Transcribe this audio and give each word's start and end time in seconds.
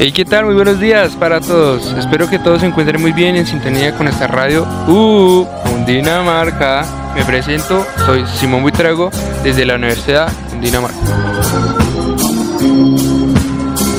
Hey, 0.00 0.12
¿qué 0.12 0.24
tal? 0.24 0.44
Muy 0.44 0.54
buenos 0.54 0.78
días 0.78 1.16
para 1.16 1.40
todos. 1.40 1.92
Espero 1.94 2.30
que 2.30 2.38
todos 2.38 2.60
se 2.60 2.66
encuentren 2.66 3.00
muy 3.00 3.12
bien 3.12 3.34
en 3.34 3.44
sintonía 3.46 3.96
con 3.96 4.06
esta 4.06 4.28
radio 4.28 4.64
Uh, 4.86 5.44
Dinamarca. 5.86 6.86
Me 7.16 7.24
presento, 7.24 7.84
soy 8.06 8.24
Simón 8.26 8.62
Buitrago 8.62 9.10
desde 9.42 9.64
la 9.64 9.74
Universidad 9.74 10.30
Dinamarca. 10.60 10.96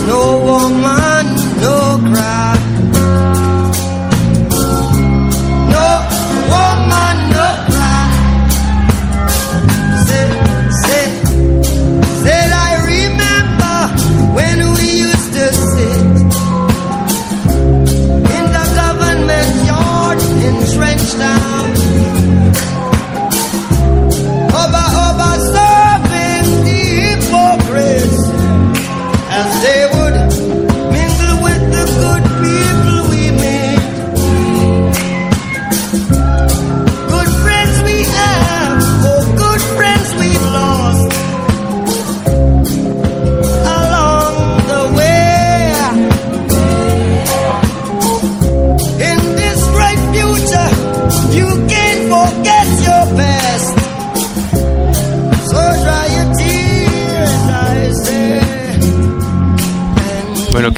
No 0.08 0.38
woman, 0.38 1.36
no. 1.62 1.90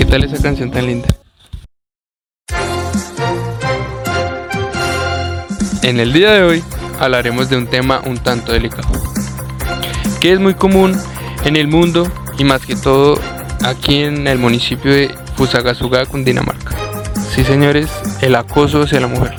¿Qué 0.01 0.05
tal 0.05 0.23
esa 0.23 0.41
canción 0.41 0.71
tan 0.71 0.87
linda? 0.87 1.07
En 5.83 5.99
el 5.99 6.11
día 6.11 6.31
de 6.31 6.41
hoy 6.41 6.63
hablaremos 6.99 7.51
de 7.51 7.57
un 7.57 7.67
tema 7.67 8.01
un 8.07 8.17
tanto 8.17 8.51
delicado, 8.51 8.89
que 10.19 10.33
es 10.33 10.39
muy 10.39 10.55
común 10.55 10.99
en 11.45 11.55
el 11.55 11.67
mundo 11.67 12.11
y 12.39 12.43
más 12.43 12.65
que 12.65 12.75
todo 12.75 13.19
aquí 13.63 14.01
en 14.01 14.25
el 14.27 14.39
municipio 14.39 14.91
de 14.91 15.13
Fusagasugá, 15.35 16.07
Cundinamarca. 16.07 16.75
Sí, 17.35 17.43
señores, 17.43 17.87
el 18.21 18.33
acoso 18.33 18.81
hacia 18.81 19.01
la 19.01 19.07
mujer. 19.07 19.35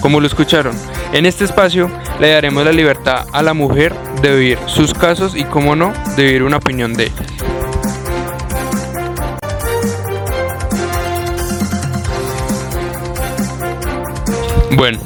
Como 0.00 0.18
lo 0.18 0.26
escucharon, 0.26 0.76
en 1.12 1.26
este 1.26 1.44
espacio 1.44 1.88
le 2.18 2.30
daremos 2.30 2.64
la 2.64 2.72
libertad 2.72 3.24
a 3.32 3.40
la 3.40 3.54
mujer 3.54 3.94
de 4.20 4.34
vivir 4.34 4.58
sus 4.66 4.94
casos 4.94 5.36
y, 5.36 5.44
como 5.44 5.76
no, 5.76 5.92
de 6.16 6.24
vivir 6.24 6.42
una 6.42 6.56
opinión 6.56 6.92
de 6.92 7.04
ellas. 7.04 7.51
Bueno, 14.82 14.98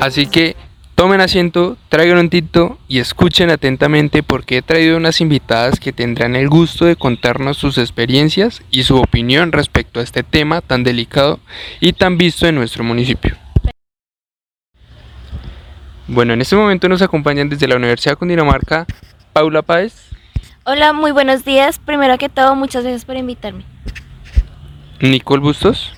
así 0.00 0.26
que 0.26 0.54
tomen 0.94 1.20
asiento, 1.20 1.76
traigan 1.88 2.18
un 2.18 2.30
tito 2.30 2.78
y 2.86 3.00
escuchen 3.00 3.50
atentamente 3.50 4.22
porque 4.22 4.58
he 4.58 4.62
traído 4.62 4.96
unas 4.96 5.20
invitadas 5.20 5.80
que 5.80 5.92
tendrán 5.92 6.36
el 6.36 6.48
gusto 6.48 6.84
de 6.84 6.94
contarnos 6.94 7.56
sus 7.56 7.78
experiencias 7.78 8.62
y 8.70 8.84
su 8.84 8.98
opinión 8.98 9.50
respecto 9.50 9.98
a 9.98 10.04
este 10.04 10.22
tema 10.22 10.60
tan 10.60 10.84
delicado 10.84 11.40
y 11.80 11.94
tan 11.94 12.16
visto 12.16 12.46
en 12.46 12.54
nuestro 12.54 12.84
municipio. 12.84 13.36
Bueno, 16.06 16.34
en 16.34 16.40
este 16.40 16.54
momento 16.54 16.88
nos 16.88 17.02
acompañan 17.02 17.48
desde 17.48 17.66
la 17.66 17.74
Universidad 17.74 18.16
Cundinamarca 18.16 18.86
Paula 19.32 19.62
Páez. 19.62 20.10
Hola, 20.62 20.92
muy 20.92 21.10
buenos 21.10 21.44
días. 21.44 21.80
Primero 21.80 22.18
que 22.18 22.28
todo, 22.28 22.54
muchas 22.54 22.84
gracias 22.84 23.04
por 23.04 23.16
invitarme. 23.16 23.64
Nicole 25.00 25.42
Bustos. 25.42 25.92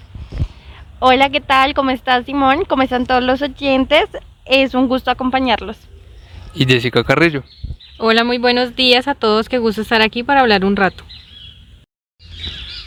Hola, 1.06 1.28
¿qué 1.28 1.42
tal? 1.42 1.74
¿Cómo 1.74 1.90
estás, 1.90 2.24
Simón? 2.24 2.64
¿Cómo 2.66 2.82
están 2.82 3.04
todos 3.04 3.22
los 3.22 3.42
oyentes? 3.42 4.06
Es 4.46 4.72
un 4.72 4.88
gusto 4.88 5.10
acompañarlos. 5.10 5.76
Y 6.54 6.64
Jessica 6.64 7.04
Carrillo. 7.04 7.42
Hola, 7.98 8.24
muy 8.24 8.38
buenos 8.38 8.74
días 8.74 9.06
a 9.06 9.14
todos. 9.14 9.50
Qué 9.50 9.58
gusto 9.58 9.82
estar 9.82 10.00
aquí 10.00 10.22
para 10.22 10.40
hablar 10.40 10.64
un 10.64 10.76
rato. 10.76 11.04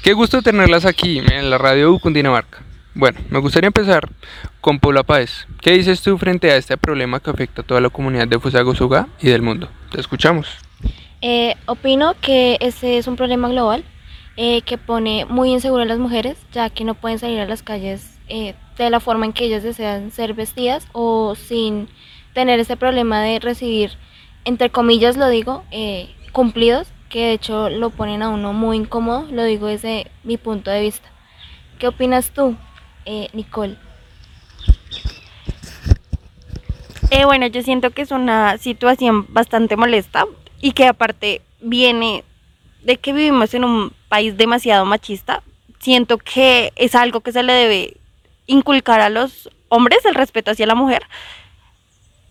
Qué 0.01 0.13
gusto 0.13 0.41
tenerlas 0.41 0.83
aquí 0.85 1.19
en 1.19 1.51
la 1.51 1.59
radio 1.59 1.93
U 1.93 1.99
Cundinamarca. 1.99 2.63
Bueno, 2.95 3.19
me 3.29 3.37
gustaría 3.37 3.67
empezar 3.67 4.09
con 4.61 4.79
Paula 4.79 5.03
Páez. 5.03 5.45
¿Qué 5.61 5.73
dices 5.73 6.01
tú 6.01 6.17
frente 6.17 6.49
a 6.49 6.55
este 6.55 6.75
problema 6.75 7.19
que 7.19 7.29
afecta 7.29 7.61
a 7.61 7.65
toda 7.65 7.81
la 7.81 7.91
comunidad 7.91 8.27
de 8.27 8.39
Fusagasugá 8.39 9.09
y 9.21 9.27
del 9.27 9.43
mundo? 9.43 9.69
Te 9.91 10.01
escuchamos. 10.01 10.47
Eh, 11.21 11.53
opino 11.67 12.15
que 12.19 12.57
ese 12.61 12.97
es 12.97 13.05
un 13.05 13.15
problema 13.15 13.47
global 13.47 13.83
eh, 14.39 14.61
que 14.61 14.77
pone 14.77 15.25
muy 15.25 15.51
inseguro 15.51 15.81
a 15.81 15.85
las 15.85 15.97
mujeres, 15.97 16.37
ya 16.51 16.69
que 16.69 16.83
no 16.83 16.93
pueden 16.93 17.17
salir 17.17 17.39
a 17.39 17.47
las 17.47 17.63
calles 17.63 18.19
eh, 18.29 18.53
de 18.77 18.89
la 18.91 18.99
forma 18.99 19.25
en 19.25 19.33
que 19.33 19.45
ellas 19.45 19.63
desean 19.63 20.11
ser 20.11 20.35
vestidas 20.35 20.87
o 20.91 21.33
sin 21.33 21.89
tener 22.33 22.59
ese 22.59 22.77
problema 22.77 23.19
de 23.19 23.39
recibir, 23.39 23.93
entre 24.45 24.69
comillas 24.69 25.17
lo 25.17 25.27
digo, 25.27 25.63
eh, 25.71 26.13
cumplidos, 26.33 26.87
que 27.09 27.21
de 27.21 27.33
hecho 27.33 27.71
lo 27.71 27.89
ponen 27.89 28.21
a 28.21 28.29
uno 28.29 28.53
muy 28.53 28.77
incómodo, 28.77 29.25
lo 29.31 29.43
digo 29.43 29.65
desde 29.65 30.11
mi 30.23 30.37
punto 30.37 30.69
de 30.69 30.81
vista. 30.81 31.09
¿Qué 31.79 31.87
opinas 31.87 32.29
tú, 32.29 32.55
Nicole? 33.33 33.75
bueno, 37.25 37.47
yo 37.47 37.61
siento 37.63 37.89
que 37.89 38.03
es 38.03 38.11
una 38.11 38.57
situación 38.59 39.25
bastante 39.29 39.75
molesta 39.75 40.27
y 40.61 40.73
que 40.73 40.85
aparte 40.85 41.41
viene 41.59 42.23
de 42.83 42.97
que 42.97 43.13
vivimos 43.13 43.53
en 43.53 43.63
un 43.65 43.96
país 44.09 44.37
demasiado 44.37 44.85
machista, 44.85 45.43
siento 45.79 46.17
que 46.17 46.71
es 46.75 46.95
algo 46.95 47.21
que 47.21 47.31
se 47.31 47.43
le 47.43 47.53
debe 47.53 47.97
inculcar 48.45 49.01
a 49.01 49.09
los 49.09 49.49
hombres, 49.69 50.05
el 50.05 50.15
respeto 50.15 50.51
hacia 50.51 50.65
la 50.65 50.75
mujer. 50.75 51.03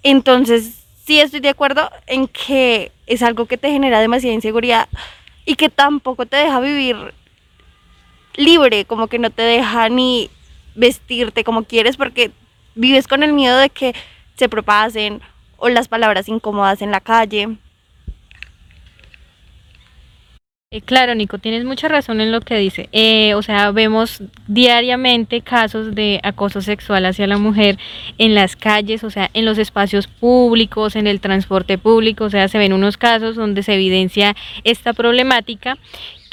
Entonces, 0.03 0.85
sí 1.05 1.21
estoy 1.21 1.41
de 1.41 1.51
acuerdo 1.51 1.91
en 2.07 2.29
que 2.29 2.93
es 3.07 3.23
algo 3.23 3.47
que 3.47 3.59
te 3.59 3.71
genera 3.71 4.01
demasiada 4.01 4.35
inseguridad 4.35 4.89
y 5.45 5.55
que 5.55 5.69
tampoco 5.69 6.27
te 6.27 6.37
deja 6.37 6.61
vivir 6.61 7.15
libre, 8.35 8.85
como 8.85 9.07
que 9.07 9.19
no 9.19 9.31
te 9.31 9.43
deja 9.43 9.89
ni 9.89 10.31
vestirte 10.75 11.45
como 11.45 11.65
quieres 11.65 11.97
porque 11.97 12.31
vives 12.75 13.09
con 13.09 13.23
el 13.23 13.33
miedo 13.33 13.57
de 13.57 13.71
que 13.71 13.95
se 14.37 14.49
propasen 14.49 15.23
o 15.57 15.69
las 15.69 15.89
palabras 15.89 16.29
incómodas 16.29 16.83
en 16.83 16.91
la 16.91 17.01
calle. 17.01 17.57
Eh, 20.73 20.81
claro, 20.81 21.15
Nico, 21.15 21.39
tienes 21.39 21.65
mucha 21.65 21.87
razón 21.87 22.21
en 22.21 22.33
lo 22.33 22.41
que 22.41 22.57
dice. 22.59 22.89
Eh, 22.91 23.35
o 23.35 23.43
sea, 23.43 23.71
vemos 23.71 24.21
diariamente 24.49 25.41
casos 25.41 25.95
de 25.95 26.19
acoso 26.25 26.61
sexual 26.61 27.07
hacia 27.07 27.29
la 27.29 27.39
mujer 27.39 27.79
en 28.19 28.35
las 28.35 28.57
calles, 28.57 29.05
o 29.05 29.11
sea, 29.11 29.31
en 29.33 29.45
los 29.45 29.59
espacios 29.59 30.09
públicos, 30.09 30.97
en 30.97 31.07
el 31.07 31.21
transporte 31.21 31.79
público, 31.79 32.25
o 32.25 32.31
sea, 32.31 32.49
se 32.49 32.59
ven 32.59 32.73
unos 32.73 32.97
casos 32.97 33.37
donde 33.37 33.63
se 33.63 33.75
evidencia 33.75 34.35
esta 34.65 34.93
problemática 34.93 35.79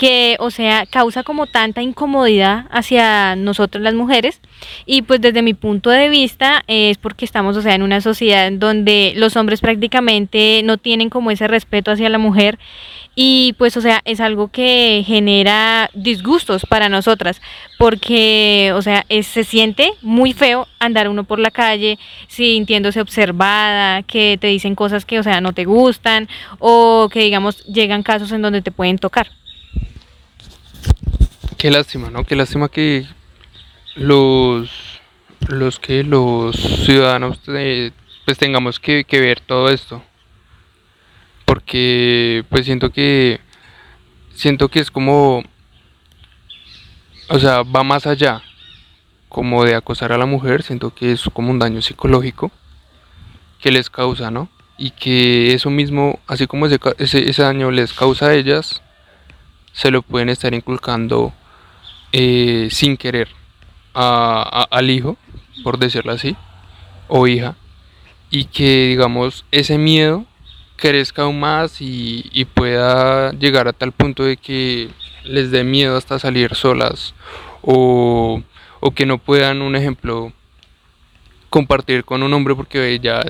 que, 0.03 0.35
o 0.39 0.51
sea, 0.51 0.85
causa 0.85 1.23
como 1.23 1.47
tanta 1.47 1.81
incomodidad 1.81 2.65
hacia 2.71 3.37
nosotros 3.37 3.81
las 3.81 3.93
mujeres. 3.93 4.41
Y 4.85 5.03
pues 5.03 5.21
desde 5.21 5.41
mi 5.41 5.53
punto 5.53 5.89
de 5.91 6.09
vista 6.09 6.61
es 6.67 6.97
porque 6.97 7.23
estamos, 7.23 7.55
o 7.55 7.61
sea, 7.61 7.73
en 7.73 7.83
una 7.83 8.01
sociedad 8.01 8.51
donde 8.51 9.13
los 9.15 9.37
hombres 9.37 9.61
prácticamente 9.61 10.59
no 10.65 10.77
tienen 10.77 11.09
como 11.09 11.31
ese 11.31 11.47
respeto 11.47 11.89
hacia 11.89 12.09
la 12.09 12.17
mujer. 12.17 12.59
Y 13.15 13.55
pues 13.57 13.77
o 13.77 13.81
sea 13.81 14.01
es 14.03 14.19
algo 14.19 14.49
que 14.49 15.03
genera 15.05 15.89
disgustos 15.93 16.65
para 16.67 16.89
nosotras 16.89 17.41
porque 17.77 18.73
o 18.73 18.81
sea 18.81 19.06
se 19.21 19.44
siente 19.44 19.91
muy 20.01 20.33
feo 20.33 20.67
andar 20.79 21.07
uno 21.07 21.23
por 21.23 21.38
la 21.38 21.51
calle 21.51 21.99
sintiéndose 22.27 23.01
observada 23.01 24.01
que 24.01 24.39
te 24.41 24.47
dicen 24.47 24.73
cosas 24.73 25.06
que 25.06 25.19
o 25.19 25.23
sea 25.23 25.41
no 25.41 25.53
te 25.53 25.65
gustan 25.65 26.27
o 26.57 27.07
que 27.13 27.19
digamos 27.19 27.63
llegan 27.65 28.01
casos 28.01 28.31
en 28.31 28.41
donde 28.41 28.63
te 28.63 28.71
pueden 28.71 28.97
tocar 28.97 29.27
qué 31.63 31.71
lástima 31.71 32.10
no 32.10 32.25
qué 32.25 32.36
lástima 32.36 32.68
que 32.68 33.07
los 33.95 35.00
los 35.48 35.80
que 35.80 36.04
los 36.04 36.57
ciudadanos 36.57 37.39
eh, 37.48 37.92
pues 38.25 38.38
tengamos 38.38 38.81
que 38.81 39.06
ver 39.10 39.39
todo 39.39 39.69
esto. 39.69 40.04
Porque 41.45 42.44
pues 42.50 42.65
siento 42.65 42.92
que 42.92 43.39
siento 44.33 44.68
que 44.68 44.81
es 44.81 44.92
como 44.92 45.42
o 47.30 47.39
sea 47.39 47.63
va 47.63 47.83
más 47.86 48.07
allá 48.07 48.42
como 49.30 49.63
de 49.63 49.75
acosar 49.75 50.12
a 50.12 50.18
la 50.18 50.25
mujer 50.25 50.63
siento 50.63 50.94
que 50.94 51.13
es 51.13 51.24
como 51.31 51.50
un 51.50 51.59
daño 51.59 51.81
psicológico 51.81 52.51
que 53.62 53.71
les 53.71 53.89
causa 53.89 54.31
no 54.31 54.50
y 54.77 54.92
que 54.92 55.54
eso 55.54 55.69
mismo 55.69 56.19
así 56.27 56.45
como 56.45 56.66
ese, 56.66 56.77
ese, 56.98 57.42
daño 57.42 57.71
les 57.71 57.94
causa 57.94 58.27
a 58.27 58.33
ellas 58.33 58.81
se 59.71 59.92
lo 59.92 60.01
pueden 60.01 60.27
estar 60.27 60.54
inculcando 60.54 61.33
eh, 62.13 62.69
sin 62.71 62.95
querer 62.95 63.27
al 63.94 64.89
hijo, 64.89 65.18
por 65.63 65.77
decirlo 65.77 66.13
así, 66.13 66.36
o 67.07 67.27
hija, 67.27 67.56
y 68.30 68.45
que 68.45 68.88
digamos 68.88 69.45
ese 69.51 69.77
miedo 69.77 70.25
crezca 70.75 71.24
aún 71.24 71.39
más 71.39 71.77
y, 71.80 72.48
pueda 72.54 73.31
llegar 73.33 73.68
a 73.68 73.74
tal 73.74 73.92
punto 73.92 74.24
de 74.24 74.38
que 74.38 74.89
les 75.24 75.51
dé 75.51 75.63
miedo 75.63 75.98
hasta 75.98 76.19
salir 76.19 76.56
solas 76.56 77.13
o, 77.62 78.42
o 78.80 78.92
que 78.92 79.06
no 79.06 79.18
puedan, 79.18 79.62
un 79.62 79.75
ejemplo, 79.75 80.33
compartir 81.50 82.04
con 82.04 82.24
un 82.24 82.33
hombre 82.33 82.56
porque 82.56 83.00
ya 83.00 83.24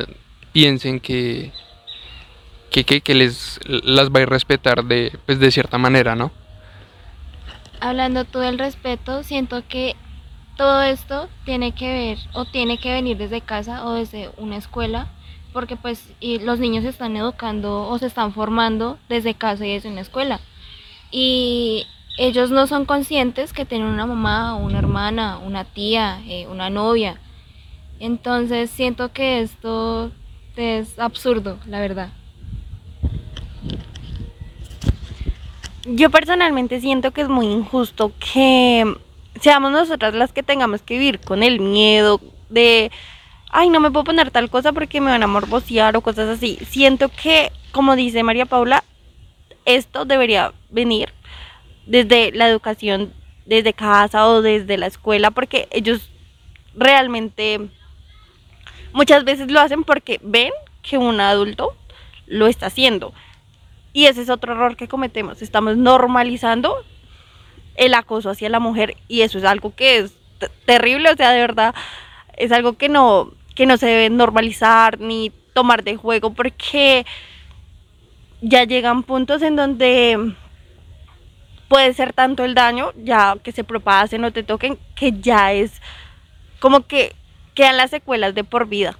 piensen 0.52 1.00
que, 1.00 1.52
que, 2.70 2.84
que, 3.02 3.14
les 3.14 3.60
las 3.66 4.10
va 4.10 4.22
a 4.22 4.26
respetar 4.26 4.84
de, 4.84 5.18
pues 5.26 5.40
de 5.40 5.52
cierta 5.52 5.78
manera, 5.78 6.16
¿no? 6.16 6.32
Hablando 7.84 8.24
tú 8.24 8.40
del 8.40 8.60
respeto, 8.60 9.24
siento 9.24 9.62
que 9.68 9.98
todo 10.56 10.84
esto 10.84 11.28
tiene 11.44 11.74
que 11.74 11.92
ver 11.92 12.18
o 12.32 12.46
tiene 12.46 12.78
que 12.78 12.94
venir 12.94 13.18
desde 13.18 13.42
casa 13.42 13.86
o 13.86 13.92
desde 13.92 14.30
una 14.38 14.56
escuela, 14.56 15.10
porque 15.52 15.76
pues 15.76 16.14
los 16.22 16.60
niños 16.60 16.84
se 16.84 16.90
están 16.92 17.18
educando 17.18 17.86
o 17.90 18.00
se 18.00 18.06
están 18.06 18.32
formando 18.32 18.98
desde 19.10 19.34
casa 19.34 19.66
y 19.66 19.74
desde 19.74 19.90
una 19.90 20.00
escuela. 20.00 20.40
Y 21.12 21.86
ellos 22.18 22.52
no 22.52 22.68
son 22.68 22.86
conscientes 22.86 23.52
que 23.52 23.66
tienen 23.66 23.90
una 23.90 24.06
mamá, 24.06 24.56
una 24.56 24.80
hermana, 24.80 25.40
una 25.40 25.66
tía, 25.66 26.22
eh, 26.26 26.48
una 26.48 26.70
novia, 26.70 27.20
entonces 28.00 28.70
siento 28.70 29.12
que 29.12 29.42
esto 29.42 30.10
es 30.56 30.98
absurdo, 30.98 31.60
la 31.68 31.82
verdad. 31.82 32.14
Yo 35.86 36.10
personalmente 36.10 36.80
siento 36.80 37.12
que 37.12 37.22
es 37.22 37.30
muy 37.30 37.46
injusto 37.48 38.14
que 38.34 38.96
seamos 39.40 39.72
nosotras 39.72 40.14
las 40.14 40.32
que 40.32 40.44
tengamos 40.44 40.82
que 40.82 40.98
vivir 40.98 41.20
con 41.20 41.44
el 41.44 41.60
miedo 41.60 42.22
de, 42.50 42.92
ay, 43.50 43.70
no 43.70 43.80
me 43.80 43.92
puedo 43.92 44.06
poner 44.06 44.32
tal 44.32 44.50
cosa 44.50 44.72
porque 44.72 45.02
me 45.02 45.12
van 45.12 45.24
a 45.24 45.28
morbosear 45.28 45.96
o 45.98 46.02
cosas 46.02 46.30
así. 46.30 46.58
Siento 46.70 47.10
que, 47.10 47.52
como 47.72 47.96
dice 47.96 48.24
María 48.24 48.46
Paula, 48.46 48.84
esto 49.66 50.06
debería 50.06 50.54
venir 50.70 51.10
desde 51.86 52.32
la 52.32 52.48
educación, 52.48 53.14
desde 53.46 53.74
casa 53.74 54.28
o 54.28 54.42
desde 54.42 54.78
la 54.78 54.88
escuela, 54.88 55.32
porque 55.32 55.68
ellos 55.72 56.10
realmente 56.76 57.70
Muchas 58.94 59.24
veces 59.24 59.52
lo 59.52 59.60
hacen 59.60 59.84
porque 59.84 60.20
ven 60.22 60.52
que 60.84 61.00
un 61.00 61.20
adulto 61.20 61.76
lo 62.28 62.46
está 62.46 62.68
haciendo. 62.68 63.12
Y 63.94 64.08
ese 64.08 64.24
es 64.24 64.30
otro 64.30 64.54
error 64.54 64.76
que 64.76 64.88
cometemos. 64.88 65.42
Estamos 65.42 65.78
normalizando 65.78 66.84
el 67.76 67.94
acoso 67.94 68.30
hacia 68.30 68.50
la 68.50 68.60
mujer 68.60 68.98
y 69.08 69.22
eso 69.22 69.38
es 69.38 69.44
algo 69.44 69.74
que 69.76 70.00
es 70.00 70.14
terrible, 70.66 71.12
o 71.12 71.16
sea, 71.16 71.32
de 71.32 71.40
verdad, 71.40 71.74
es 72.36 72.52
algo 72.52 72.74
que 72.74 72.90
no, 72.90 73.32
que 73.56 73.66
no 73.66 73.78
se 73.78 73.86
debe 73.88 74.10
normalizar 74.10 75.00
ni 75.00 75.32
tomar 75.54 75.84
de 75.84 75.96
juego 75.96 76.34
porque 76.34 77.06
ya 78.42 78.64
llegan 78.66 79.04
puntos 79.04 79.42
en 79.42 79.56
donde 79.56 80.34
puede 81.68 81.94
ser 81.94 82.14
tanto 82.14 82.44
el 82.44 82.56
daño, 82.56 82.92
ya 82.98 83.38
que 83.42 83.52
se 83.52 83.64
propasen 83.64 84.24
o 84.24 84.32
te 84.32 84.44
toquen, 84.44 84.78
que 84.96 85.14
ya 85.14 85.54
es 85.54 85.82
como 86.60 86.82
que 86.82 87.16
quedan 87.56 87.78
las 87.78 87.90
secuelas 87.90 88.36
de 88.36 88.44
por 88.44 88.68
vida. 88.68 88.98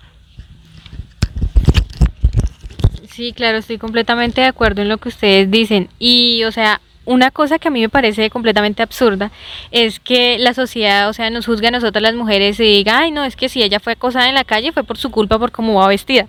Sí, 3.14 3.32
claro, 3.32 3.60
estoy 3.60 3.78
completamente 3.78 4.42
de 4.42 4.48
acuerdo 4.48 4.82
en 4.82 4.90
lo 4.90 4.98
que 4.98 5.10
ustedes 5.10 5.52
dicen. 5.52 5.88
Y, 6.00 6.46
o 6.46 6.52
sea, 6.52 6.82
una 7.06 7.32
cosa 7.32 7.60
que 7.60 7.68
a 7.68 7.72
mí 7.72 7.82
me 7.82 7.90
parece 7.90 8.30
completamente 8.30 8.82
absurda 8.82 9.32
es 9.72 10.00
que 10.00 10.38
la 10.40 10.54
sociedad, 10.54 11.10
o 11.10 11.14
sea, 11.14 11.30
nos 11.30 11.46
juzga 11.46 11.68
a 11.68 11.72
nosotras 11.72 12.02
las 12.02 12.16
mujeres 12.16 12.60
y 12.60 12.64
diga, 12.64 13.00
ay, 13.00 13.12
no, 13.12 13.24
es 13.24 13.36
que 13.36 13.50
si 13.50 13.62
ella 13.62 13.80
fue 13.80 13.94
acosada 13.94 14.30
en 14.30 14.36
la 14.36 14.44
calle 14.44 14.72
fue 14.72 14.84
por 14.84 14.98
su 14.98 15.12
culpa 15.12 15.40
por 15.40 15.52
cómo 15.52 15.76
va 15.76 15.88
vestida. 15.88 16.28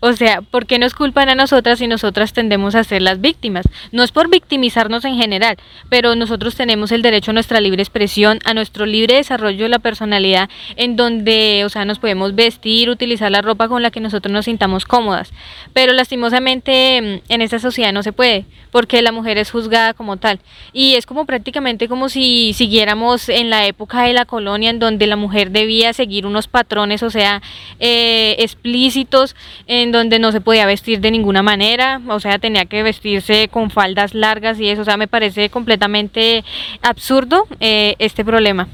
O 0.00 0.12
sea, 0.12 0.42
¿por 0.42 0.66
qué 0.66 0.78
nos 0.78 0.94
culpan 0.94 1.28
a 1.28 1.34
nosotras 1.34 1.78
si 1.78 1.86
nosotras 1.86 2.32
tendemos 2.32 2.74
a 2.74 2.84
ser 2.84 3.02
las 3.02 3.20
víctimas? 3.20 3.66
No 3.92 4.02
es 4.02 4.12
por 4.12 4.28
victimizarnos 4.28 5.04
en 5.04 5.16
general, 5.16 5.56
pero 5.88 6.14
nosotros 6.14 6.54
tenemos 6.54 6.92
el 6.92 7.02
derecho 7.02 7.30
a 7.30 7.34
nuestra 7.34 7.60
libre 7.60 7.82
expresión, 7.82 8.38
a 8.44 8.54
nuestro 8.54 8.86
libre 8.86 9.16
desarrollo 9.16 9.64
de 9.64 9.68
la 9.68 9.78
personalidad, 9.78 10.48
en 10.76 10.96
donde, 10.96 11.62
o 11.64 11.68
sea, 11.68 11.84
nos 11.84 11.98
podemos 11.98 12.34
vestir, 12.34 12.90
utilizar 12.90 13.30
la 13.30 13.42
ropa 13.42 13.68
con 13.68 13.82
la 13.82 13.90
que 13.90 14.00
nosotros 14.00 14.32
nos 14.32 14.44
sintamos 14.44 14.84
cómodas. 14.84 15.32
Pero 15.72 15.92
lastimosamente 15.92 17.22
mm, 17.28 17.32
en 17.32 17.42
esta 17.42 17.58
sociedad 17.58 17.92
no 17.92 18.02
se 18.02 18.12
puede, 18.12 18.44
porque 18.70 19.02
la 19.02 19.12
mujer 19.12 19.38
es 19.38 19.50
juzgada 19.50 19.94
como 19.94 20.09
tal. 20.16 20.40
Y 20.72 20.94
es 20.94 21.06
como 21.06 21.26
prácticamente 21.26 21.88
como 21.88 22.08
si 22.08 22.52
siguiéramos 22.52 23.28
en 23.28 23.50
la 23.50 23.66
época 23.66 24.02
de 24.02 24.12
la 24.12 24.24
colonia, 24.24 24.70
en 24.70 24.78
donde 24.78 25.06
la 25.06 25.16
mujer 25.16 25.50
debía 25.50 25.92
seguir 25.92 26.26
unos 26.26 26.48
patrones, 26.48 27.02
o 27.02 27.10
sea, 27.10 27.42
eh, 27.78 28.36
explícitos, 28.38 29.36
en 29.66 29.92
donde 29.92 30.18
no 30.18 30.32
se 30.32 30.40
podía 30.40 30.66
vestir 30.66 31.00
de 31.00 31.10
ninguna 31.10 31.42
manera, 31.42 32.00
o 32.08 32.20
sea, 32.20 32.38
tenía 32.38 32.64
que 32.66 32.82
vestirse 32.82 33.48
con 33.48 33.70
faldas 33.70 34.14
largas 34.14 34.60
y 34.60 34.68
eso, 34.68 34.82
o 34.82 34.84
sea, 34.84 34.96
me 34.96 35.08
parece 35.08 35.50
completamente 35.50 36.44
absurdo 36.82 37.46
eh, 37.60 37.96
este 37.98 38.24
problema. 38.24 38.68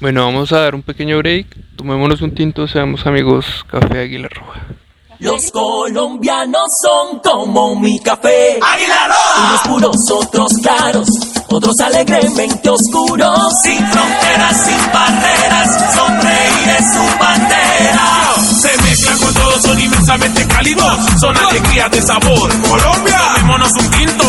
Bueno, 0.00 0.24
vamos 0.24 0.50
a 0.52 0.60
dar 0.60 0.74
un 0.74 0.82
pequeño 0.82 1.18
break, 1.18 1.46
tomémonos 1.76 2.22
un 2.22 2.34
tinto, 2.34 2.66
seamos 2.66 3.06
amigos, 3.06 3.64
Café 3.68 3.98
Águila 3.98 4.28
Roja. 4.28 4.79
Los 5.20 5.50
colombianos 5.50 6.64
son 6.82 7.18
como 7.18 7.76
mi 7.76 8.00
café. 8.00 8.58
Águila 8.62 9.06
Roja. 9.06 9.48
Unos 9.48 9.60
puros, 9.68 10.10
otros 10.10 10.52
claros, 10.62 11.08
otros 11.50 11.78
alegremente 11.80 12.70
oscuros. 12.70 13.52
Sin 13.62 13.86
fronteras, 13.88 14.64
sin 14.64 14.92
barreras, 14.92 15.94
sonreír 15.94 16.68
es 16.78 16.86
su 16.94 17.18
bandera. 17.18 18.34
Se 18.62 18.82
mezclan 18.82 19.18
con 19.18 19.34
todos, 19.34 19.62
son 19.62 19.78
inmensamente 19.78 20.46
cálidos. 20.46 20.98
Son 21.20 21.36
alegrías 21.36 21.90
de 21.90 22.00
sabor. 22.00 22.50
Colombia. 22.62 23.20
Tomémonos 23.34 23.72
un 23.72 23.90
tinto. 23.90 24.24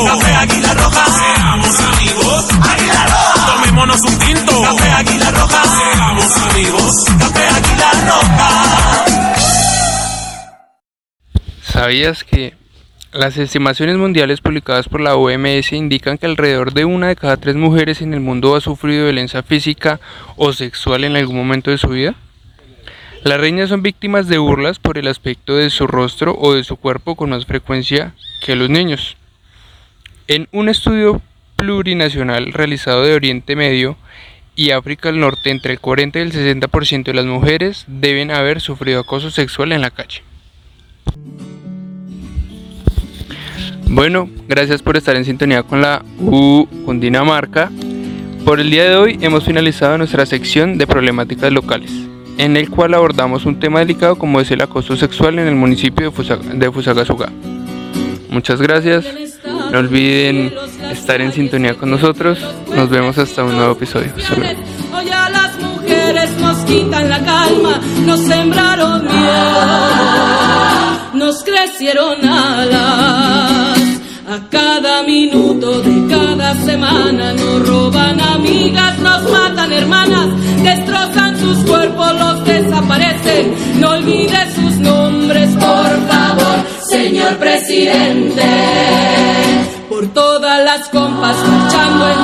¿Sabías 11.82 12.24
que 12.24 12.54
las 13.12 13.40
estimaciones 13.40 13.98
mundiales 13.98 14.40
publicadas 14.40 14.88
por 14.88 15.02
la 15.02 15.16
OMS 15.16 15.74
indican 15.74 16.20
que 16.20 16.28
alrededor 16.28 16.74
de 16.74 16.86
una 16.86 17.08
de 17.08 17.16
cada 17.16 17.38
tres 17.38 17.56
mujeres 17.56 18.04
en 18.04 18.14
el 18.14 18.20
mundo 18.20 18.56
ha 18.56 18.62
sufrido 18.62 19.06
violencia 19.06 19.42
física 19.42 20.00
o 20.36 20.54
sexual 20.54 21.06
en 21.06 21.16
algún 21.16 21.38
momento 21.38 21.72
de 21.72 21.80
su 21.80 21.88
vida? 21.88 22.14
Las 23.24 23.40
reinas 23.40 23.70
son 23.70 23.82
víctimas 23.82 24.28
de 24.28 24.38
burlas 24.38 24.78
por 24.78 25.00
el 25.00 25.08
aspecto 25.08 25.56
de 25.56 25.72
su 25.72 25.88
rostro 25.88 26.38
o 26.38 26.54
de 26.54 26.64
su 26.64 26.78
cuerpo 26.78 27.16
con 27.16 27.32
más 27.32 27.48
frecuencia 27.48 28.14
que 28.46 28.56
los 28.56 28.70
niños. 28.70 29.18
En 30.28 30.48
un 30.52 30.70
estudio 30.70 31.20
plurinacional 31.56 32.54
realizado 32.54 33.02
de 33.02 33.16
Oriente 33.16 33.56
Medio 33.56 33.98
y 34.56 34.70
África 34.70 35.10
del 35.10 35.20
Norte, 35.20 35.50
entre 35.50 35.74
el 35.74 35.80
40 35.80 36.20
y 36.20 36.22
el 36.22 36.32
60% 36.32 37.06
de 37.06 37.14
las 37.16 37.26
mujeres 37.26 37.86
deben 37.88 38.30
haber 38.30 38.62
sufrido 38.62 39.00
acoso 39.00 39.32
sexual 39.32 39.72
en 39.72 39.82
la 39.82 39.90
calle. 39.90 40.22
Bueno, 43.94 44.30
gracias 44.48 44.82
por 44.82 44.98
estar 44.98 45.16
en 45.16 45.26
sintonía 45.26 45.64
con 45.64 45.82
la 45.82 46.04
U 46.20 46.66
Cundinamarca. 46.86 47.70
Por 48.46 48.60
el 48.60 48.72
día 48.72 48.90
de 48.90 48.96
hoy 48.96 49.18
hemos 49.22 49.44
finalizado 49.44 49.98
nuestra 49.98 50.26
sección 50.26 50.78
de 50.78 50.88
problemáticas 50.88 51.52
locales 51.52 51.92
en 52.38 52.58
el 52.58 52.70
cual 52.70 52.94
abordamos 52.94 53.46
un 53.46 53.60
tema 53.60 53.80
delicado 53.80 54.16
como 54.16 54.40
es 54.42 54.50
el 54.50 54.62
acoso 54.62 54.96
sexual 54.96 55.38
en 55.40 55.48
el 55.48 55.56
municipio 55.56 56.12
de, 56.54 56.72
Fusagasugá. 56.72 57.32
Muchas 58.30 58.62
gracias, 58.62 59.06
no 59.72 59.78
olviden 59.78 60.54
estar 60.92 61.22
en 61.22 61.32
sintonía 61.34 61.76
con 61.76 61.92
nosotros, 61.92 62.40
nos 62.74 62.90
vemos 62.90 63.18
hasta 63.18 63.44
un 63.44 63.58
nuevo 63.58 63.74
episodio. 63.74 64.12
Miedo, 69.04 69.82
nos 71.14 71.44
crecieron 71.44 72.28
alas. 72.28 73.81
A 74.32 74.40
cada 74.50 75.04
minuto 75.04 75.82
de 75.82 76.08
cada 76.08 76.56
semana 76.64 77.34
nos 77.34 77.68
roban 77.68 78.18
amigas, 78.22 78.98
nos 79.00 79.30
matan 79.30 79.74
hermanas, 79.74 80.30
destrozan 80.64 81.38
sus 81.38 81.58
cuerpos, 81.66 82.14
los 82.18 82.46
desaparecen. 82.46 83.54
No 83.82 83.90
olvides 83.90 84.54
sus 84.56 84.78
nombres, 84.78 85.50
por 85.56 86.08
favor, 86.08 86.58
señor 86.88 87.36
presidente. 87.40 88.46
Por 89.90 90.08
todas 90.14 90.64
las 90.64 90.88
compas 90.88 91.36
luchando 91.36 92.10
en 92.10 92.24